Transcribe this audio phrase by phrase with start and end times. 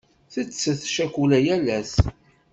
[0.33, 1.93] Tettet ccakula yal ass.